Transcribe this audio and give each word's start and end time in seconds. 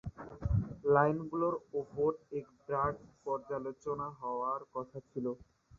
লাইনগুলোর 0.85 1.55
ওপর 1.79 2.09
এক 2.37 2.45
বিরাট 2.57 2.95
পর্যালোচনা 3.25 4.07
হওয়ার 4.19 4.61
কথা 4.73 4.97
ছিল। 5.09 5.25